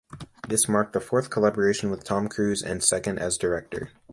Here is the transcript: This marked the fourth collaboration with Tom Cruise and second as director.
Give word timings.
This 0.47 0.67
marked 0.67 0.93
the 0.93 0.99
fourth 0.99 1.29
collaboration 1.29 1.91
with 1.91 2.03
Tom 2.03 2.27
Cruise 2.27 2.63
and 2.63 2.83
second 2.83 3.19
as 3.19 3.37
director. 3.37 3.91